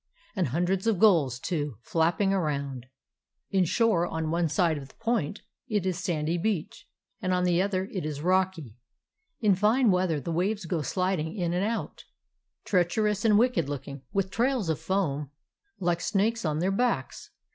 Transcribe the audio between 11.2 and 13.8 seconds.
in and out, treach erous and wicked